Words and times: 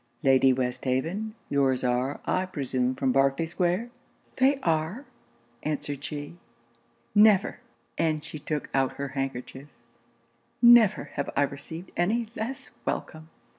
Lady 0.23 0.51
Westhaven, 0.51 1.35
your's 1.47 1.83
are, 1.83 2.21
I 2.25 2.47
presume, 2.47 2.95
from 2.95 3.11
Berkley 3.11 3.45
square?' 3.45 3.91
'They 4.37 4.59
are,' 4.63 5.05
answered 5.61 6.03
she. 6.03 6.37
'Never,' 7.13 7.59
and 7.99 8.23
she 8.25 8.39
took 8.39 8.67
out 8.73 8.93
her 8.93 9.09
handkerchief 9.09 9.67
'never 10.59 11.11
have 11.13 11.29
I 11.35 11.43
received 11.43 11.91
any 11.95 12.29
less 12.35 12.71
welcome!' 12.83 13.29